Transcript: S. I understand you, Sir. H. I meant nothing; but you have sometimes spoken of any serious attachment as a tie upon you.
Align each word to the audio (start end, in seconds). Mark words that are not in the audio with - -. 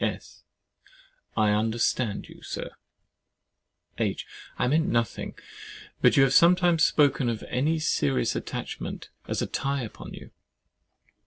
S. 0.03 0.41
I 1.37 1.51
understand 1.51 2.27
you, 2.27 2.41
Sir. 2.41 2.71
H. 3.99 4.25
I 4.57 4.67
meant 4.67 4.87
nothing; 4.87 5.35
but 6.01 6.17
you 6.17 6.23
have 6.23 6.33
sometimes 6.33 6.83
spoken 6.83 7.29
of 7.29 7.43
any 7.49 7.77
serious 7.77 8.35
attachment 8.35 9.11
as 9.27 9.43
a 9.43 9.45
tie 9.45 9.83
upon 9.83 10.15
you. 10.15 10.31